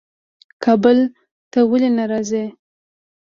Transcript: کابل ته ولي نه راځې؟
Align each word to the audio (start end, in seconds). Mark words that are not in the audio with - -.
کابل 0.63 0.97
ته 1.51 1.59
ولي 1.69 1.89
نه 1.97 2.03
راځې؟ 2.11 2.45